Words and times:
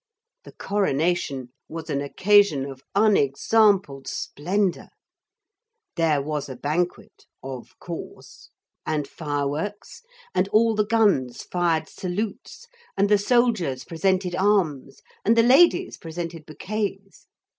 The 0.45 0.53
coronation 0.53 1.49
was 1.69 1.87
an 1.91 2.01
occasion 2.01 2.65
of 2.65 2.81
unexampled 2.95 4.07
splendour. 4.07 4.89
There 5.95 6.19
was 6.23 6.49
a 6.49 6.55
banquet 6.55 7.27
(of 7.43 7.77
course) 7.77 8.49
and 8.83 9.07
fireworks, 9.07 10.01
and 10.33 10.47
all 10.47 10.73
the 10.73 10.87
guns 10.87 11.43
fired 11.43 11.87
salutes 11.87 12.65
and 12.97 13.09
the 13.09 13.19
soldiers 13.19 13.83
presented 13.83 14.33
arms, 14.35 15.01
and 15.23 15.37
the 15.37 15.43
ladies 15.43 15.97
presented 15.97 16.47
bouquets. 16.47 17.27